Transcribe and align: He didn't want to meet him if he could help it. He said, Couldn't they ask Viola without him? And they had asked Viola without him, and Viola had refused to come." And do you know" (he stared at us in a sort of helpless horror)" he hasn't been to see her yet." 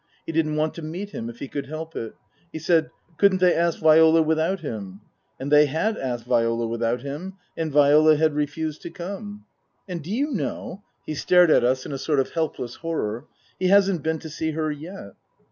He 0.25 0.31
didn't 0.31 0.55
want 0.55 0.73
to 0.73 0.81
meet 0.81 1.11
him 1.11 1.29
if 1.29 1.37
he 1.37 1.47
could 1.47 1.67
help 1.67 1.95
it. 1.95 2.15
He 2.51 2.57
said, 2.57 2.89
Couldn't 3.19 3.37
they 3.37 3.53
ask 3.53 3.77
Viola 3.77 4.23
without 4.23 4.61
him? 4.61 5.01
And 5.39 5.51
they 5.51 5.67
had 5.67 5.95
asked 5.95 6.25
Viola 6.25 6.65
without 6.65 7.01
him, 7.03 7.35
and 7.55 7.71
Viola 7.71 8.15
had 8.17 8.33
refused 8.33 8.81
to 8.81 8.89
come." 8.89 9.45
And 9.87 10.01
do 10.03 10.09
you 10.11 10.31
know" 10.31 10.81
(he 11.05 11.13
stared 11.13 11.51
at 11.51 11.63
us 11.63 11.85
in 11.85 11.91
a 11.91 11.99
sort 11.99 12.19
of 12.19 12.31
helpless 12.31 12.77
horror)" 12.77 13.25
he 13.59 13.67
hasn't 13.67 14.01
been 14.01 14.17
to 14.17 14.29
see 14.31 14.53
her 14.53 14.71
yet." 14.71 15.13